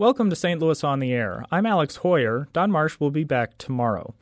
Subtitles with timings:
[0.00, 0.58] Welcome to St.
[0.58, 1.44] Louis on the Air.
[1.52, 2.50] I'm Alex Heuer.
[2.54, 4.14] Don Marsh will be back tomorrow.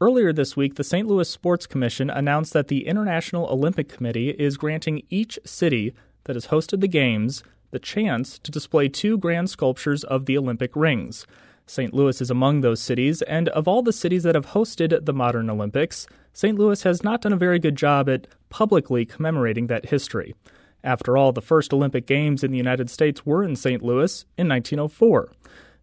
[0.00, 1.08] Earlier this week, the St.
[1.08, 5.92] Louis Sports Commission announced that the International Olympic Committee is granting each city
[6.22, 7.42] that has hosted the Games
[7.72, 11.26] the chance to display two grand sculptures of the Olympic rings.
[11.66, 11.92] St.
[11.92, 15.50] Louis is among those cities, and of all the cities that have hosted the modern
[15.50, 16.56] Olympics, St.
[16.56, 20.36] Louis has not done a very good job at publicly commemorating that history.
[20.84, 23.82] After all, the first Olympic Games in the United States were in St.
[23.82, 25.32] Louis in 1904.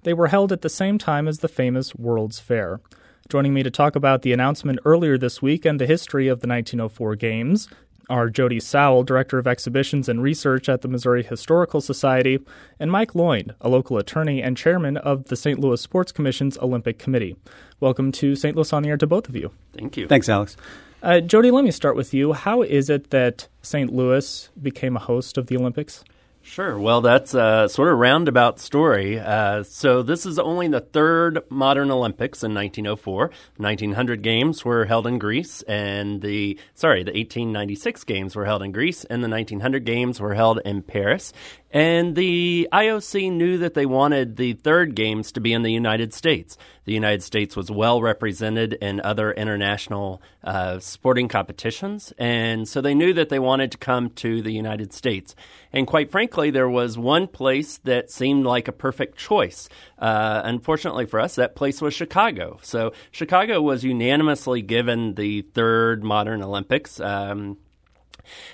[0.04, 2.79] They were held at the same time as the famous World's Fair.
[3.28, 6.47] Joining me to talk about the announcement earlier this week and the history of the
[6.47, 7.68] 1904 Games
[8.09, 12.39] are Jody Sowell, Director of Exhibitions and Research at the Missouri Historical Society,
[12.79, 15.59] and Mike Loynd, a local attorney and chairman of the St.
[15.59, 17.36] Louis Sports Commission's Olympic Committee.
[17.79, 18.55] Welcome to St.
[18.55, 19.51] Louis on the Air to both of you.
[19.73, 20.07] Thank you.
[20.07, 20.55] Thanks, Alex.
[21.04, 22.33] Uh, Jody, let me start with you.
[22.33, 23.93] How is it that St.
[23.93, 26.03] Louis became a host of the Olympics?
[26.48, 26.78] Sure.
[26.78, 29.20] Well, that's a sort of roundabout story.
[29.20, 33.32] Uh, so this is only the third modern Olympics in 1904.
[33.58, 38.72] 1900 games were held in Greece, and the sorry, the 1896 games were held in
[38.72, 41.34] Greece, and the 1900 games were held in Paris.
[41.72, 46.14] And the IOC knew that they wanted the third games to be in the United
[46.14, 46.58] States.
[46.86, 52.94] The United States was well represented in other international uh, sporting competitions, and so they
[52.94, 55.36] knew that they wanted to come to the United States.
[55.73, 59.67] And quite frankly, there was one place that seemed like a perfect choice.
[60.00, 62.59] Uh, unfortunately for us, that place was Chicago.
[62.61, 67.00] So Chicago was unanimously given the third modern Olympics.
[67.00, 67.58] Um,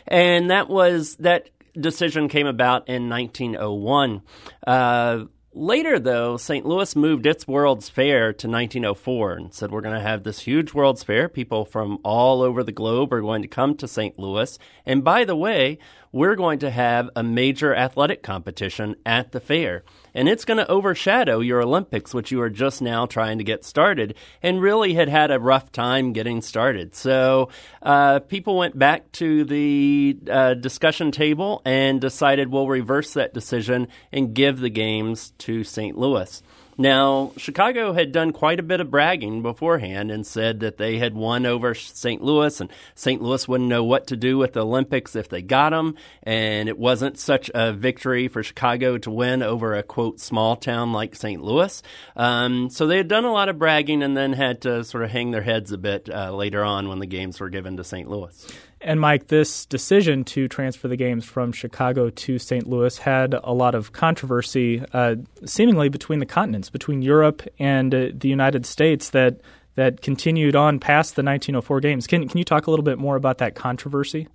[0.08, 4.22] and that was that decision came about in 1901.
[4.66, 6.66] Uh, later, though, St.
[6.66, 10.74] Louis moved its World's Fair to 1904 and said, We're going to have this huge
[10.74, 11.30] World's Fair.
[11.30, 14.18] People from all over the globe are going to come to St.
[14.18, 14.58] Louis.
[14.86, 15.78] And by the way,
[16.12, 19.84] we're going to have a major athletic competition at the fair.
[20.14, 23.64] And it's going to overshadow your Olympics, which you are just now trying to get
[23.64, 26.96] started, and really had had a rough time getting started.
[26.96, 27.50] So
[27.82, 33.88] uh, people went back to the uh, discussion table and decided we'll reverse that decision
[34.12, 35.98] and give the games to St.
[35.98, 36.44] Louis.
[36.82, 41.14] Now, Chicago had done quite a bit of bragging beforehand and said that they had
[41.14, 42.24] won over St.
[42.24, 43.22] Louis, and St.
[43.22, 45.94] Louis wouldn't know what to do with the Olympics if they got them.
[46.24, 50.92] And it wasn't such a victory for Chicago to win over a quote small town
[50.92, 51.44] like St.
[51.44, 51.84] Louis.
[52.16, 55.12] Um, so they had done a lot of bragging and then had to sort of
[55.12, 58.10] hang their heads a bit uh, later on when the games were given to St.
[58.10, 58.52] Louis.
[58.84, 62.68] And Mike, this decision to transfer the games from Chicago to St.
[62.68, 68.08] Louis had a lot of controversy, uh, seemingly between the continents, between Europe and uh,
[68.14, 69.42] the United States, that
[69.76, 72.08] that continued on past the 1904 games.
[72.08, 74.28] Can can you talk a little bit more about that controversy?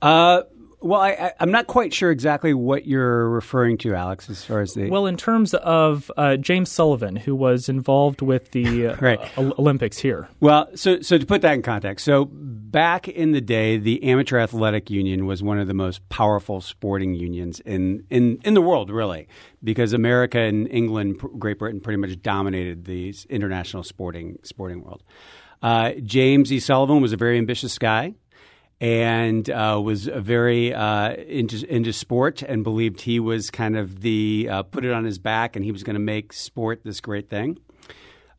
[0.00, 0.42] Uh,
[0.82, 4.72] well, I, am not quite sure exactly what you're referring to, Alex, as far as
[4.72, 4.88] the.
[4.88, 9.38] Well, in terms of uh, James Sullivan, who was involved with the uh, right.
[9.38, 10.28] Olympics here.
[10.40, 14.38] Well, so so to put that in context, so back in the day, the Amateur
[14.38, 18.90] Athletic Union was one of the most powerful sporting unions in in, in the world,
[18.90, 19.28] really,
[19.62, 25.02] because America and England, Great Britain, pretty much dominated the international sporting sporting world.
[25.62, 26.58] Uh, James E.
[26.58, 28.14] Sullivan was a very ambitious guy
[28.80, 34.48] and uh, was very uh, into into sport and believed he was kind of the
[34.50, 37.28] uh, put it on his back and he was going to make sport this great
[37.28, 37.58] thing.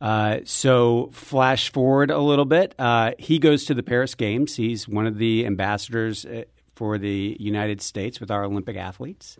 [0.00, 4.56] Uh, so flash forward a little bit, uh, he goes to the Paris Games.
[4.56, 6.42] He's one of the ambassadors uh,
[6.74, 9.36] for the United States with our Olympic athletes,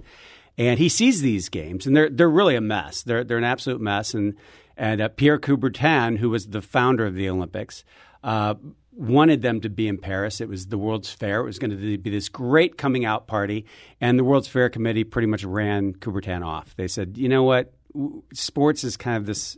[0.56, 3.02] and he sees these games and they're they're really a mess.
[3.02, 4.36] They're they're an absolute mess and.
[4.74, 7.84] And Pierre Coubertin, who was the founder of the Olympics,
[8.94, 10.40] wanted them to be in Paris.
[10.40, 11.40] It was the World's Fair.
[11.40, 13.64] It was going to be this great coming out party.
[14.00, 16.74] And the World's Fair committee pretty much ran Coubertin off.
[16.76, 17.72] They said, you know what?
[18.32, 19.56] Sports is kind of this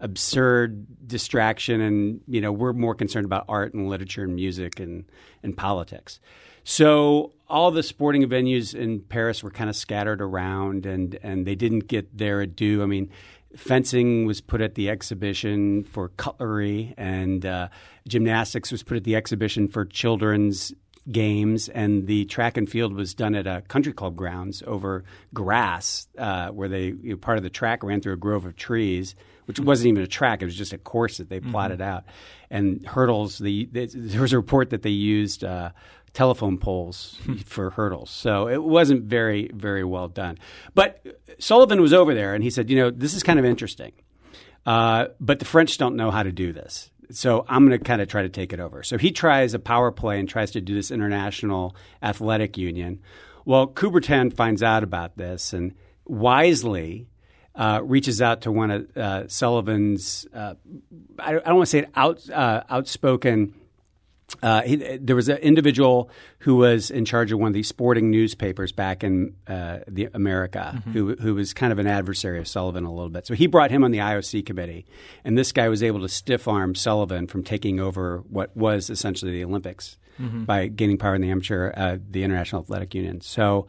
[0.00, 5.04] absurd distraction and you know we're more concerned about art and literature and music and
[5.42, 6.18] and politics
[6.64, 11.54] so all the sporting venues in Paris were kind of scattered around and and they
[11.54, 13.08] didn't get their due I mean
[13.56, 17.68] fencing was put at the exhibition for cutlery, and uh,
[18.08, 20.72] gymnastics was put at the exhibition for children's
[21.10, 26.08] games, and the track and field was done at a country club grounds over grass,
[26.18, 29.14] uh, where they you know, part of the track ran through a grove of trees,
[29.46, 31.50] which wasn't even a track; it was just a course that they mm-hmm.
[31.50, 32.04] plotted out.
[32.50, 35.44] And hurdles, the, there was a report that they used.
[35.44, 35.70] Uh,
[36.14, 38.08] telephone poles for hurdles.
[38.08, 40.38] So it wasn't very, very well done.
[40.74, 41.04] But
[41.38, 43.92] Sullivan was over there and he said, you know, this is kind of interesting.
[44.64, 46.90] Uh, but the French don't know how to do this.
[47.10, 48.82] So I'm going to kind of try to take it over.
[48.82, 53.00] So he tries a power play and tries to do this international athletic union.
[53.44, 55.74] Well, Coubertin finds out about this and
[56.04, 57.08] wisely
[57.54, 60.54] uh, reaches out to one of uh, Sullivan's, uh,
[61.18, 63.54] I, don't want to say out, uh, outspoken.
[64.42, 66.10] Uh, he, there was an individual
[66.40, 70.72] who was in charge of one of these sporting newspapers back in uh, the America,
[70.76, 70.92] mm-hmm.
[70.92, 73.26] who who was kind of an adversary of Sullivan a little bit.
[73.26, 74.86] So he brought him on the IOC committee,
[75.24, 79.32] and this guy was able to stiff arm Sullivan from taking over what was essentially
[79.32, 80.44] the Olympics mm-hmm.
[80.44, 83.20] by gaining power in the amateur, the International Athletic Union.
[83.20, 83.66] So,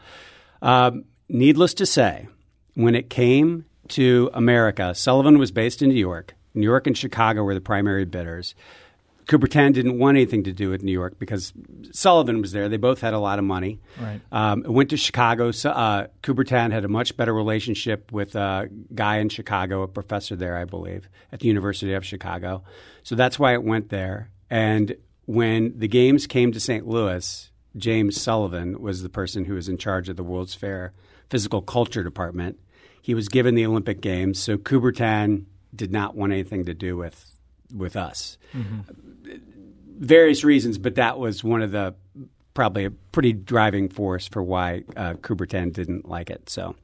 [0.62, 2.28] um, needless to say,
[2.74, 4.94] when it came to America.
[4.96, 6.36] Sullivan was based in New York.
[6.54, 8.56] New York and Chicago were the primary bidders.
[9.26, 11.52] Coubertin didn't want anything to do with New York because
[11.92, 12.70] Sullivan was there.
[12.70, 13.80] They both had a lot of money.
[14.00, 14.22] Right.
[14.32, 15.50] Um, went to Chicago.
[15.50, 20.58] Uh, Coubertin had a much better relationship with a guy in Chicago, a professor there,
[20.58, 22.64] I believe, at the University of Chicago.
[23.04, 24.30] So that's why it went there.
[24.50, 24.96] And
[25.26, 26.88] when the games came to St.
[26.88, 30.94] Louis, James Sullivan was the person who was in charge of the World's Fair
[31.30, 32.60] Physical Culture Department.
[33.02, 35.46] He was given the Olympic Games, so Coubertin
[35.76, 37.35] did not want anything to do with
[37.74, 38.38] with us.
[38.54, 38.82] Mm-hmm.
[39.98, 41.96] Various reasons, but that was one of the
[42.54, 46.50] probably a pretty driving force for why uh, Coubertin didn't like it.
[46.50, 46.76] So,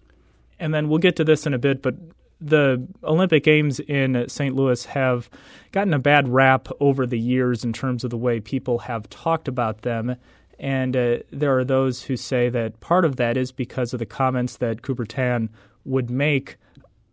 [0.60, 1.96] and then we'll get to this in a bit, but
[2.42, 4.56] the Olympic Games in St.
[4.56, 5.30] Louis have
[5.72, 9.48] gotten a bad rap over the years in terms of the way people have talked
[9.48, 10.16] about them.
[10.60, 14.06] And uh, there are those who say that part of that is because of the
[14.06, 15.50] comments that Coubertin
[15.86, 16.58] would make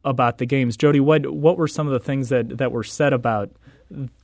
[0.08, 0.76] about the games.
[0.76, 3.50] Jody, what what were some of the things that, that were said about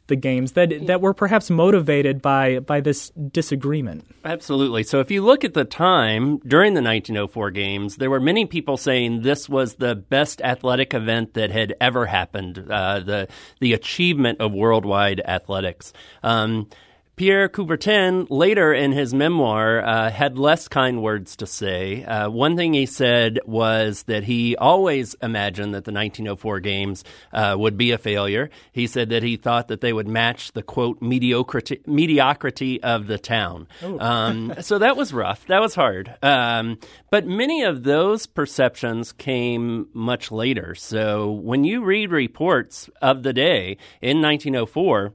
[0.06, 4.04] the games that that were perhaps motivated by by this disagreement.
[4.24, 4.82] Absolutely.
[4.82, 8.76] So if you look at the time during the 1904 games, there were many people
[8.76, 13.28] saying this was the best athletic event that had ever happened, uh, the
[13.60, 15.92] the achievement of worldwide athletics.
[16.22, 16.68] Um,
[17.16, 22.02] Pierre Coubertin, later in his memoir, uh, had less kind words to say.
[22.04, 27.54] Uh, one thing he said was that he always imagined that the 1904 games uh,
[27.56, 28.50] would be a failure.
[28.72, 33.18] He said that he thought that they would match the quote mediocrity, mediocrity of the
[33.18, 33.68] town.
[33.82, 35.46] Um, so that was rough.
[35.46, 36.12] That was hard.
[36.20, 36.78] Um,
[37.10, 40.74] but many of those perceptions came much later.
[40.74, 45.14] So when you read reports of the day in 1904,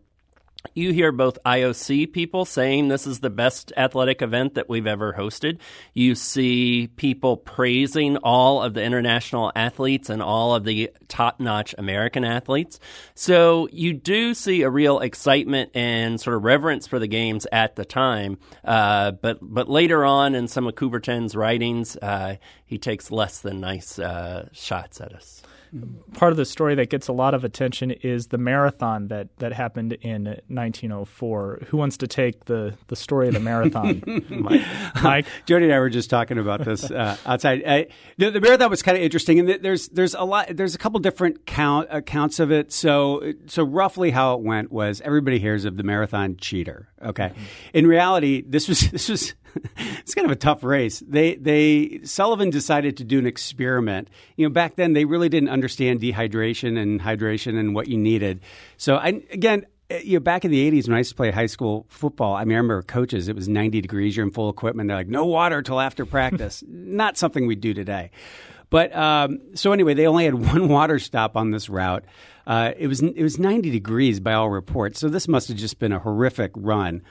[0.76, 5.14] you hear both IOC people saying this is the best athletic event that we've ever
[5.14, 5.58] hosted.
[5.94, 11.74] You see people praising all of the international athletes and all of the top notch
[11.78, 12.80] American athletes.
[13.16, 17.78] So you do see a real excitement and sort of reverence for the games at
[17.78, 18.38] the time.
[18.66, 22.36] Uh, but, but later on in some of Coubertin's writings, uh,
[22.66, 25.42] he takes less than nice uh, shots at us
[26.14, 29.54] part of the story that gets a lot of attention is the marathon that, that
[29.54, 31.64] happened in 1904.
[31.68, 34.02] Who wants to take the, the story of the marathon?
[34.30, 34.66] Mike?
[35.02, 35.26] Mike?
[35.46, 37.64] Jody and I were just talking about this uh, outside.
[37.66, 37.88] I,
[38.18, 41.00] the, the, marathon was kind of interesting, and there's there's a lot there's a couple
[41.00, 42.72] different count accounts of it.
[42.72, 46.90] So so roughly how it went was everybody hears of the marathon cheater.
[47.04, 47.44] Okay, mm-hmm.
[47.74, 49.34] in reality, this was this was
[50.00, 51.04] it's kind of a tough race.
[51.08, 54.10] They they Sullivan decided to do an experiment.
[54.36, 58.42] You know, back then they really didn't understand dehydration and hydration and what you needed.
[58.78, 61.32] So I again, eh, you know, back in the 80s when I used to play
[61.32, 64.50] high school football, I, mean, I remember coaches, it was 90 degrees, you're in full
[64.50, 64.88] equipment.
[64.88, 66.64] They're like, no water till after practice.
[66.68, 68.12] Not something we do today.
[68.70, 72.06] But um, so anyway, they only had one water stop on this route.
[72.48, 75.78] Uh, it was it was 90 degrees by all reports, so this must have just
[75.78, 77.04] been a horrific run.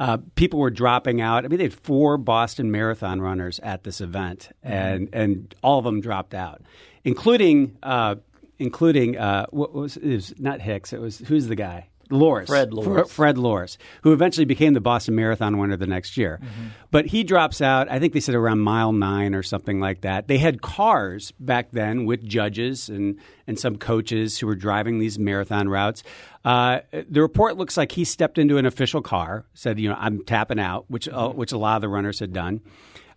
[0.00, 1.44] Uh, people were dropping out.
[1.44, 4.72] I mean, they had four Boston Marathon runners at this event, mm-hmm.
[4.72, 6.62] and and all of them dropped out,
[7.04, 8.14] including uh,
[8.58, 10.94] including uh, what was it was not Hicks.
[10.94, 11.90] It was who's the guy?
[12.10, 12.48] Lorz.
[12.48, 13.12] Fred Lorz.
[13.12, 16.40] Fred Lorz, who eventually became the Boston Marathon winner the next year.
[16.42, 16.66] Mm-hmm.
[16.90, 20.26] But he drops out, I think they said around mile nine or something like that.
[20.26, 25.18] They had cars back then with judges and, and some coaches who were driving these
[25.18, 26.02] marathon routes.
[26.44, 30.24] Uh, the report looks like he stepped into an official car, said, you know, I'm
[30.24, 31.38] tapping out, which, uh, mm-hmm.
[31.38, 32.60] which a lot of the runners had done.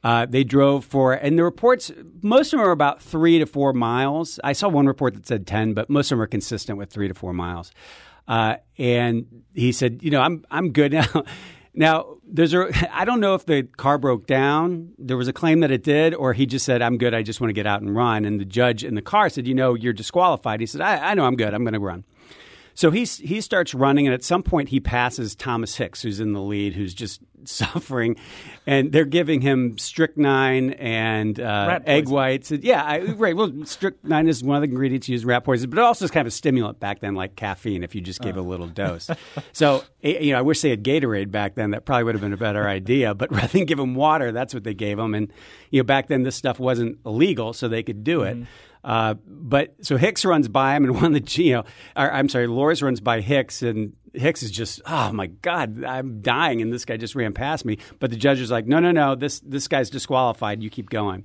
[0.04, 1.90] Uh, they drove for, and the reports,
[2.22, 4.38] most of them are about three to four miles.
[4.44, 7.08] I saw one report that said 10, but most of them are consistent with three
[7.08, 7.72] to four miles.
[8.28, 11.24] Uh, and he said, you know, I'm I'm good now.
[11.74, 14.94] now there's a I don't know if the car broke down.
[14.98, 17.14] There was a claim that it did, or he just said, I'm good.
[17.14, 18.26] I just want to get out and run.
[18.26, 20.60] And the judge in the car said, you know, you're disqualified.
[20.60, 21.54] He said, I, I know I'm good.
[21.54, 22.04] I'm going to run.
[22.76, 26.34] So he he starts running, and at some point he passes Thomas Hicks, who's in
[26.34, 28.16] the lead, who's just suffering,
[28.66, 32.52] and they're giving him strychnine and uh, egg whites.
[32.52, 33.36] Yeah, I, right.
[33.36, 36.12] Well, strychnine is one of the ingredients used in rat poison, but it also is
[36.12, 39.10] kind of a stimulant back then, like caffeine, if you just gave a little dose.
[39.52, 41.72] so, you know, I wish they had Gatorade back then.
[41.72, 43.14] That probably would have been a better idea.
[43.14, 45.14] But rather than give him water, that's what they gave him.
[45.14, 45.32] And
[45.70, 48.36] you know, back then this stuff wasn't illegal, so they could do it.
[48.36, 48.44] Mm-hmm.
[48.84, 51.64] Uh, but so Hicks runs by him, and one of the you know,
[51.96, 56.22] or, I'm sorry, Lorz runs by Hicks, and Hicks is just, oh my God, I'm
[56.22, 57.80] dying, and this guy just ran past me.
[58.00, 60.62] But the judge is like, no, no, no, this this guy's disqualified.
[60.62, 61.24] You keep going.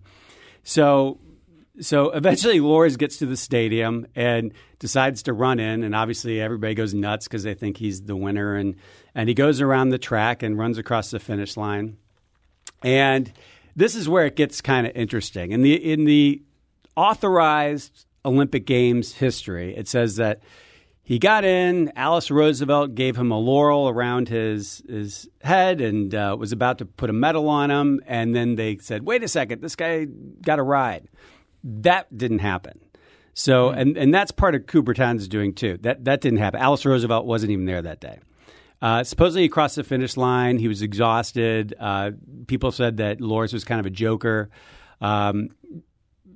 [0.65, 1.19] So
[1.81, 6.75] so eventually Lorz gets to the stadium and decides to run in, and obviously everybody
[6.75, 8.77] goes nuts because they think he's the winner, and
[9.15, 11.97] and he goes around the track and runs across the finish line,
[12.83, 13.33] and
[13.77, 15.53] this is where it gets kind of interesting.
[15.53, 16.43] In the in the
[16.97, 20.41] authorized Olympic Games history, it says that
[21.09, 21.91] he got in.
[21.97, 26.85] Alice Roosevelt gave him a laurel around his his head and uh, was about to
[26.85, 28.03] put a medal on him.
[28.07, 31.09] And then they said, "Wait a second, this guy got a ride."
[31.65, 32.79] That didn't happen.
[33.33, 33.79] So, mm-hmm.
[33.79, 35.79] and and that's part of Coubertin's doing too.
[35.81, 36.61] That that didn't happen.
[36.61, 38.19] Alice Roosevelt wasn't even there that day.
[38.83, 40.59] Uh, supposedly, he crossed the finish line.
[40.59, 41.75] He was exhausted.
[41.81, 42.11] Uh,
[42.49, 44.51] people said that Lorz was kind of a joker.
[45.01, 45.49] Um,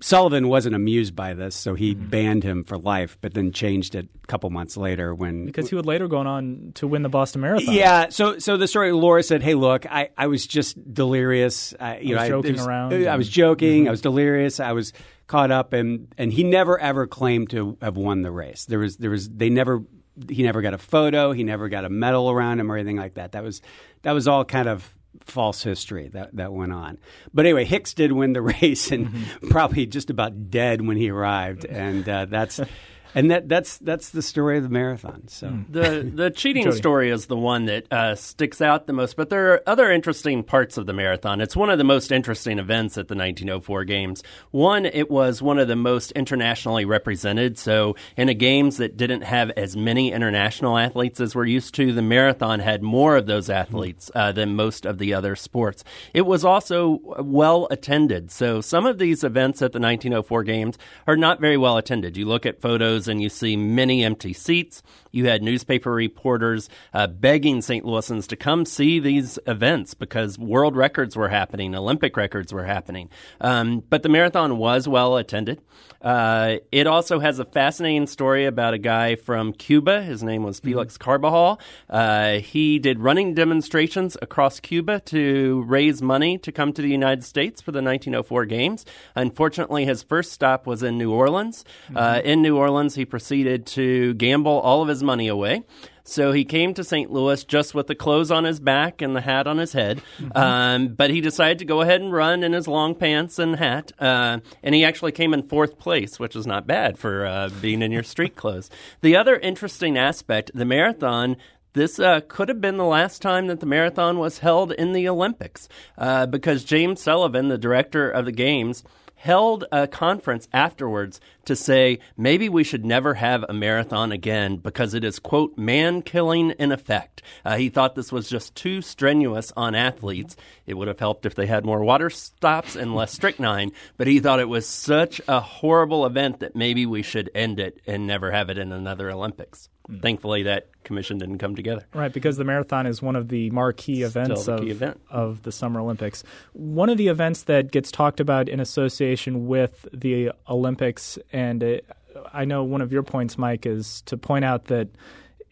[0.02, 2.08] Sullivan wasn't amused by this, so he mm-hmm.
[2.08, 5.76] banned him for life, but then changed it a couple months later when because he
[5.76, 7.72] would later go on to win the Boston Marathon.
[7.74, 8.92] Yeah, so so the story.
[8.92, 11.72] Laura said, "Hey, look, I, I was just delirious.
[11.78, 13.08] I, you I was know, joking I, was, around.
[13.08, 13.80] I was joking.
[13.82, 13.88] Mm-hmm.
[13.88, 14.60] I was delirious.
[14.60, 14.92] I was
[15.28, 18.64] caught up, and and he never ever claimed to have won the race.
[18.64, 19.82] There was there was they never
[20.28, 21.32] he never got a photo.
[21.32, 23.32] He never got a medal around him or anything like that.
[23.32, 23.62] That was
[24.02, 26.98] that was all kind of false history that, that went on.
[27.32, 29.48] But anyway, Hicks did win the race and mm-hmm.
[29.48, 31.64] probably just about dead when he arrived.
[31.64, 32.60] And uh, that's
[33.14, 35.28] and that that's that's the story of the marathon.
[35.28, 35.62] So hmm.
[35.70, 39.16] the the cheating story is the one that uh, sticks out the most.
[39.16, 41.40] But there are other interesting parts of the marathon.
[41.40, 44.22] It's one of the most interesting events at the 1904 Games.
[44.50, 47.58] One, it was one of the most internationally represented.
[47.58, 51.92] So in a games that didn't have as many international athletes as we're used to,
[51.92, 55.84] the marathon had more of those athletes uh, than most of the other sports.
[56.14, 58.30] It was also well attended.
[58.30, 62.16] So some of these events at the 1904 Games are not very well attended.
[62.16, 64.82] You look at photos and you see many empty seats.
[65.10, 67.84] You had newspaper reporters uh, begging St.
[67.84, 73.10] Louisans to come see these events because world records were happening, Olympic records were happening.
[73.40, 75.60] Um, but the marathon was well attended.
[76.02, 80.02] Uh, it also has a fascinating story about a guy from Cuba.
[80.02, 81.04] His name was Felix mm-hmm.
[81.04, 81.60] Carbajal.
[81.88, 87.24] Uh, he did running demonstrations across Cuba to raise money to come to the United
[87.24, 88.84] States for the 1904 Games.
[89.14, 91.64] Unfortunately, his first stop was in New Orleans.
[91.84, 91.96] Mm-hmm.
[91.96, 95.64] Uh, in New Orleans, he proceeded to gamble all of his money away.
[96.04, 97.12] So he came to St.
[97.12, 100.02] Louis just with the clothes on his back and the hat on his head.
[100.18, 100.36] Mm-hmm.
[100.36, 103.92] Um, but he decided to go ahead and run in his long pants and hat.
[103.98, 107.82] Uh, and he actually came in fourth place, which is not bad for uh, being
[107.82, 108.68] in your street clothes.
[109.00, 111.36] The other interesting aspect, the marathon,
[111.74, 115.08] this uh, could have been the last time that the marathon was held in the
[115.08, 118.84] Olympics uh, because James Sullivan, the director of the Games,
[119.22, 124.94] held a conference afterwards to say maybe we should never have a marathon again because
[124.94, 127.22] it is, quote, man killing in effect.
[127.44, 130.36] Uh, he thought this was just too strenuous on athletes.
[130.66, 134.20] It would have helped if they had more water stops and less strychnine, but he
[134.20, 138.30] thought it was such a horrible event that maybe we should end it and never
[138.30, 139.68] have it in another Olympics.
[139.88, 140.02] Mm.
[140.02, 141.86] Thankfully, that commission didn't come together.
[141.92, 145.00] Right, because the marathon is one of the marquee events the of, event.
[145.10, 146.22] of the Summer Olympics.
[146.52, 151.86] One of the events that gets talked about in association with the Olympics, and it,
[152.32, 154.88] I know one of your points, Mike, is to point out that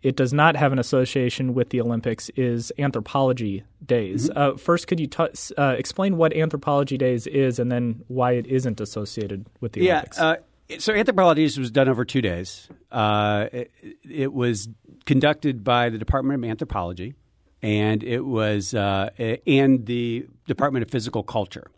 [0.02, 4.30] it does not have an association with the Olympics is Anthropology Days.
[4.30, 4.38] Mm-hmm.
[4.38, 8.46] Uh, first, could you t- uh, explain what Anthropology Days is and then why it
[8.46, 10.18] isn't associated with the yeah, Olympics?
[10.18, 10.36] Uh,
[10.78, 12.68] so Anthropology Days was done over two days.
[12.90, 13.72] Uh, it,
[14.08, 14.68] it, was
[15.04, 17.14] conducted by the Department of Anthropology,
[17.60, 19.10] and it was uh,
[19.46, 21.70] and the Department of Physical Culture.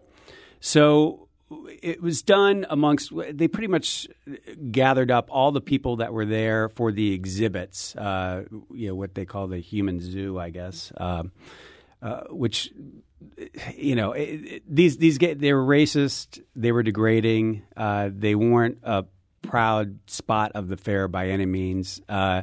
[0.61, 1.29] So
[1.83, 3.13] it was done amongst.
[3.33, 4.09] They pretty much
[4.71, 7.97] gathered up all the people that were there for the exhibits.
[7.97, 11.33] Uh, you know what they call the human zoo, I guess, um,
[12.01, 12.73] uh, which
[13.77, 16.43] you know, it, these these they were racist.
[16.57, 17.63] They were degrading.
[17.77, 19.05] Uh, they weren't a
[19.43, 22.01] proud spot of the fair by any means.
[22.09, 22.43] Uh,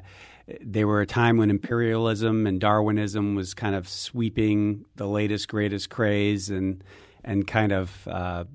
[0.61, 5.89] they were a time when imperialism and Darwinism was kind of sweeping the latest greatest
[5.89, 6.83] craze and
[7.23, 8.45] and kind of uh,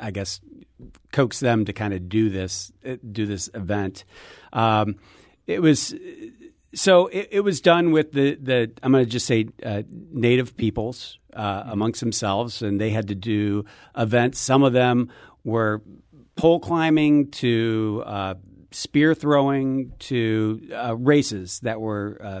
[0.00, 0.40] I guess
[1.12, 2.72] coax them to kind of do this
[3.10, 4.04] do this event.
[4.52, 4.96] Um,
[5.46, 5.94] it was
[6.74, 10.56] so it, it, was done with the, the I'm going to just say uh, native
[10.56, 13.64] peoples uh, amongst themselves, and they had to do
[13.96, 14.38] events.
[14.38, 15.10] Some of them
[15.44, 15.82] were
[16.36, 18.34] pole climbing to uh,
[18.70, 22.40] spear throwing to uh, races that were uh,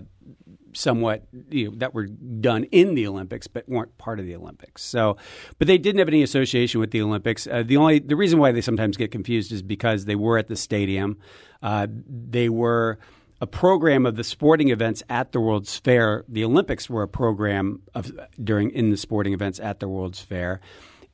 [0.74, 4.82] somewhat you know, that were done in the Olympics but weren't part of the Olympics.
[4.82, 5.16] So,
[5.58, 7.46] but they didn't have any association with the Olympics.
[7.46, 10.48] Uh, the only the reason why they sometimes get confused is because they were at
[10.48, 11.18] the stadium.
[11.62, 12.98] Uh, they were
[13.40, 16.24] a program of the sporting events at the World's Fair.
[16.28, 18.10] The Olympics were a program of
[18.42, 20.60] during in the sporting events at the World's Fair.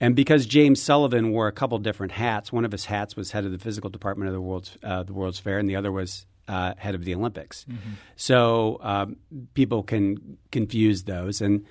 [0.01, 3.45] And because James Sullivan wore a couple different hats, one of his hats was head
[3.45, 6.27] of the physical department of the World's uh, the World's Fair, and the other was
[6.49, 7.65] uh, head of the Olympics.
[7.65, 7.93] Mm-hmm.
[8.17, 9.17] So um,
[9.55, 11.41] people can confuse those.
[11.41, 11.65] And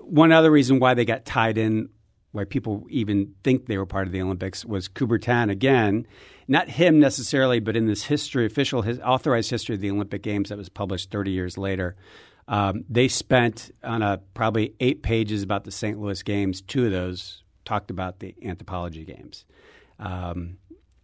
[0.00, 1.88] one other reason why they got tied in,
[2.32, 6.06] why people even think they were part of the Olympics, was Coubertin again.
[6.48, 10.48] Not him necessarily, but in this history, official his, authorized history of the Olympic Games
[10.48, 11.96] that was published 30 years later.
[12.48, 16.00] Um, they spent on a probably eight pages about the St.
[16.00, 16.60] Louis Games.
[16.60, 19.44] Two of those talked about the anthropology games.
[20.00, 20.58] Um,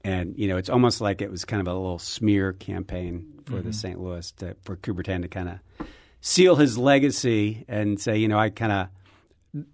[0.06, 3.54] and you know, it's almost like it was kind of a little smear campaign for
[3.54, 3.66] mm-hmm.
[3.66, 4.00] the St.
[4.00, 5.86] Louis to, for Coubertin to kind of
[6.20, 8.88] seal his legacy and say, you know, I kind of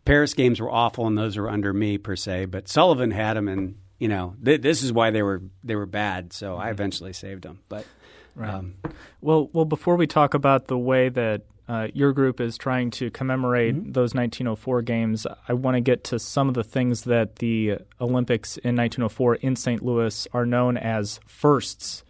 [0.07, 3.47] Paris games were awful and those were under me per se, but Sullivan had them,
[3.47, 6.33] and you know, th- this is why they were they were bad.
[6.33, 6.63] So mm-hmm.
[6.63, 7.87] I eventually saved them, but.
[8.35, 8.49] Right.
[8.49, 8.77] Um,
[9.21, 13.11] well, well, before we talk about the way that uh, your group is trying to
[13.11, 13.93] commemorate mm-hmm.
[13.93, 15.27] those 1904 games.
[15.49, 19.57] I want to get to some of the things that the Olympics in 1904 in
[19.57, 19.83] St.
[19.83, 22.05] Louis are known as firsts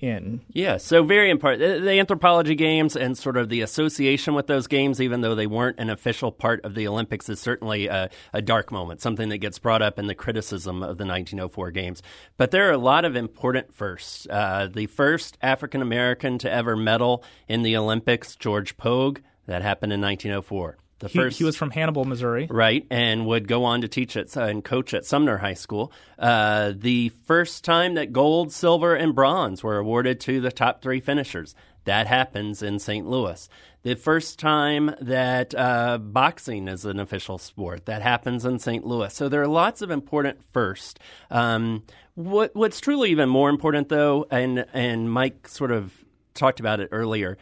[0.00, 0.40] in.
[0.48, 1.84] Yeah, so very important.
[1.84, 5.78] The anthropology games and sort of the association with those games, even though they weren't
[5.78, 9.58] an official part of the Olympics, is certainly a, a, dark moment, something that gets
[9.58, 12.02] brought up in the criticism of the 1904 games.
[12.36, 14.26] But there are a lot of important firsts.
[14.30, 19.92] Uh, the first African American to ever medal in the Olympics, George Poage, that happened
[19.92, 20.78] in 1904.
[21.00, 24.16] The he, first, he was from Hannibal, Missouri, right, and would go on to teach
[24.16, 25.92] at and coach at Sumner High School.
[26.18, 31.00] Uh, the first time that gold, silver, and bronze were awarded to the top three
[31.00, 31.54] finishers.
[31.84, 33.06] That happens in St.
[33.06, 33.48] Louis.
[33.82, 38.84] The first time that uh, boxing is an official sport that happens in St.
[38.84, 39.14] Louis.
[39.14, 40.98] So there are lots of important firsts.
[41.30, 46.80] Um, what, what's truly even more important, though, and and Mike sort of talked about
[46.80, 47.38] it earlier,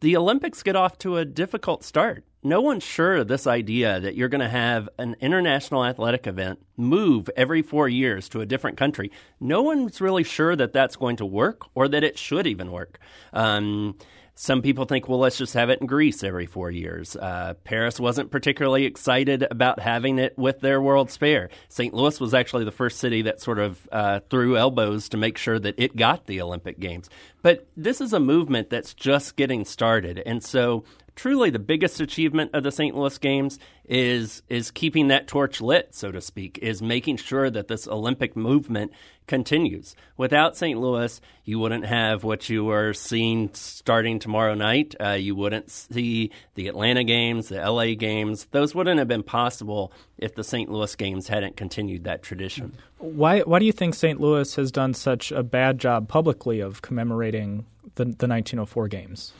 [0.00, 4.14] the Olympics get off to a difficult start no one's sure of this idea that
[4.14, 8.76] you're going to have an international athletic event move every four years to a different
[8.76, 9.10] country.
[9.40, 13.00] No one's really sure that that's going to work or that it should even work.
[13.32, 13.96] Um,
[14.38, 17.16] some people think, well, let's just have it in Greece every four years.
[17.16, 21.48] Uh, Paris wasn't particularly excited about having it with their World's Fair.
[21.70, 21.94] St.
[21.94, 25.58] Louis was actually the first city that sort of uh, threw elbows to make sure
[25.58, 27.08] that it got the Olympic Games.
[27.40, 30.22] But this is a movement that's just getting started.
[30.26, 30.84] And so
[31.16, 32.94] truly the biggest achievement of the St.
[32.94, 37.68] Louis Games is is keeping that torch lit, so to speak, is making sure that
[37.68, 38.92] this Olympic movement
[39.26, 39.96] continues.
[40.16, 40.78] Without St.
[40.78, 44.94] Louis, you wouldn't have what you are seeing starting tomorrow night.
[45.00, 48.46] Uh, you wouldn't see the Atlanta Games, the LA Games.
[48.50, 50.70] Those wouldn't have been possible if the St.
[50.70, 52.72] Louis Games hadn't continued that tradition.
[52.98, 54.20] Why Why do you think St.
[54.20, 59.32] Louis has done such a bad job publicly of commemorating the the 1904 Games?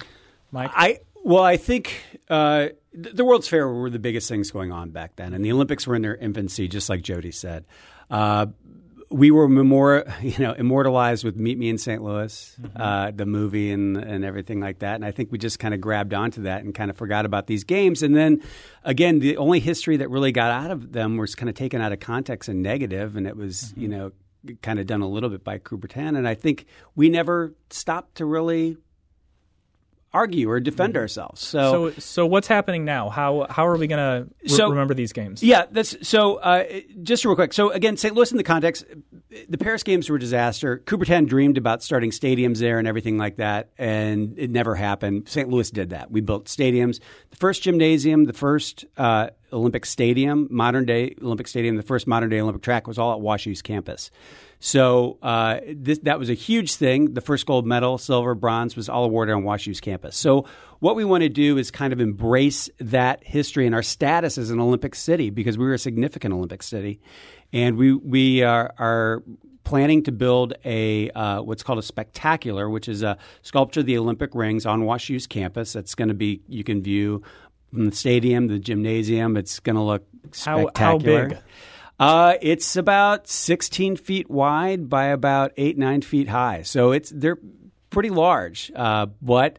[0.53, 4.91] Mike, I well, I think uh, the World's Fair were the biggest things going on
[4.91, 7.65] back then, and the Olympics were in their infancy, just like Jody said.
[8.09, 8.47] Uh,
[9.11, 12.01] we were memor- you know, immortalized with Meet Me in St.
[12.01, 12.81] Louis, mm-hmm.
[12.81, 14.95] uh, the movie, and and everything like that.
[14.95, 17.49] And I think we just kind of grabbed onto that and kind of forgot about
[17.49, 18.05] these games.
[18.05, 18.41] And then,
[18.85, 21.91] again, the only history that really got out of them was kind of taken out
[21.91, 23.81] of context and negative, and it was mm-hmm.
[23.81, 24.13] you know
[24.63, 26.17] kind of done a little bit by Coubertin.
[26.17, 28.77] And I think we never stopped to really
[30.17, 31.03] argue or defend mm-hmm.
[31.03, 31.43] ourselves.
[31.43, 33.11] So, so, so what's happening now?
[33.11, 35.43] How how are we going to re- so, remember these games?
[35.43, 36.37] Yeah, that's so.
[36.37, 36.65] Uh,
[37.03, 37.53] just real quick.
[37.53, 38.15] So again, St.
[38.15, 38.85] Louis in the context,
[39.49, 40.83] the Paris Games were a disaster.
[40.87, 45.29] Coubertin dreamed about starting stadiums there and everything like that, and it never happened.
[45.29, 45.49] St.
[45.49, 46.11] Louis did that.
[46.11, 47.01] We built stadiums.
[47.31, 52.31] The first gymnasium, the first uh, Olympic stadium, modern day Olympic stadium, the first modern
[52.31, 54.11] day Olympic track was all at WashU's campus.
[54.59, 57.15] So uh, this, that was a huge thing.
[57.15, 60.17] The first gold medal, silver, bronze, was all awarded on WashU's campus.
[60.17, 60.47] So
[60.81, 64.51] what we want to do is kind of embrace that history and our status as
[64.51, 67.01] an Olympic city because we were a significant Olympic city,
[67.53, 69.23] and we we are, are
[69.65, 73.99] planning to build a uh, what's called a spectacular, which is a sculpture of the
[73.99, 75.73] Olympic rings on WashU's campus.
[75.73, 77.23] That's going to be you can view
[77.71, 79.37] from the stadium, the gymnasium.
[79.37, 80.71] It's going to look spectacular.
[80.75, 81.39] How, how big?
[81.99, 86.63] Uh, it's about 16 feet wide by about eight nine feet high.
[86.63, 87.39] So it's they're
[87.91, 88.71] pretty large.
[88.75, 89.59] Uh, but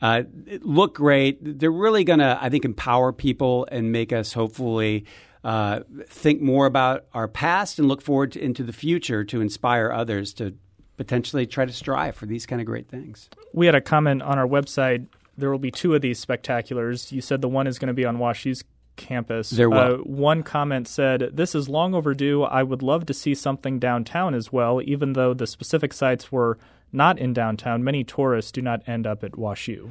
[0.00, 0.22] uh,
[0.60, 1.38] look great.
[1.58, 5.04] They're really going to, I think, empower people and make us hopefully
[5.44, 9.92] uh, think more about our past and look forward to, into the future to inspire
[9.92, 10.54] others to
[10.96, 13.28] potentially try to strive for these kind of great things.
[13.52, 15.06] We had a comment on our website.
[15.36, 17.12] There will be two of these spectaculars.
[17.12, 18.64] You said the one is going to be on WashU's
[18.98, 19.48] campus.
[19.50, 19.72] There.
[19.72, 22.42] Uh, one comment said, This is long overdue.
[22.42, 26.58] I would love to see something downtown as well, even though the specific sites were
[26.92, 27.82] not in downtown.
[27.82, 29.90] Many tourists do not end up at WashU.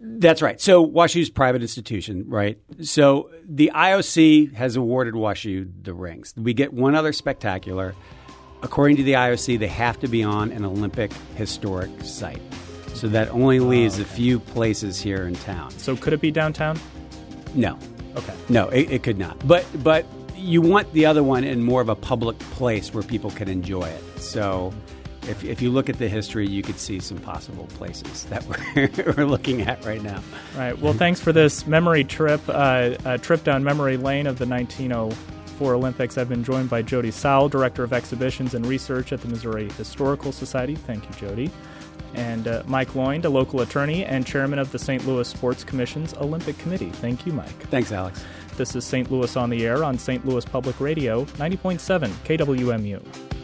[0.00, 0.60] That's right.
[0.60, 2.58] So WashU's private institution, right?
[2.82, 6.34] So the IOC has awarded WashU the rings.
[6.36, 7.94] We get one other spectacular.
[8.62, 12.40] According to the IOC, they have to be on an Olympic historic site.
[12.94, 14.10] So that only leaves Oh, okay.
[14.10, 15.72] a few places here in town.
[15.72, 16.78] So could it be downtown?
[17.54, 17.76] No,
[18.16, 18.34] Okay.
[18.48, 19.46] no, it, it could not.
[19.46, 23.30] But but you want the other one in more of a public place where people
[23.30, 24.02] can enjoy it.
[24.20, 24.72] So
[25.28, 28.44] if, if you look at the history, you could see some possible places that
[28.76, 30.20] we're, we're looking at right now.
[30.56, 30.76] Right.
[30.78, 35.74] Well, thanks for this memory trip, uh, a trip down memory lane of the 1904
[35.74, 36.18] Olympics.
[36.18, 40.32] I've been joined by Jody Sowell, Director of Exhibitions and Research at the Missouri Historical
[40.32, 40.74] Society.
[40.74, 41.50] Thank you, Jody.
[42.14, 45.06] And uh, Mike Loynd, a local attorney and chairman of the St.
[45.06, 46.90] Louis Sports Commission's Olympic Committee.
[46.90, 47.68] Thank you, Mike.
[47.68, 48.24] Thanks, Alex.
[48.56, 49.10] This is St.
[49.10, 50.26] Louis on the Air on St.
[50.26, 53.41] Louis Public Radio, 90.7 KWMU.